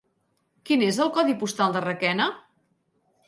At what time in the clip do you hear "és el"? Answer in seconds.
0.85-1.11